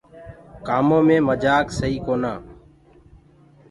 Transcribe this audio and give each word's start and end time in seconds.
ڪآمو 0.67 0.97
مي 1.07 1.17
مجآڪ 1.27 1.65
سئي 1.79 1.95
ڪونآ۔ 2.05 2.33